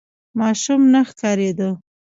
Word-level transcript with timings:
ماشوم 0.39 0.81
نه 0.93 1.01
ښکارېده. 1.09 1.69